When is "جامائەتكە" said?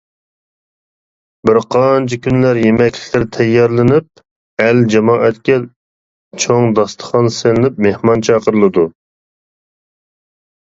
4.95-5.59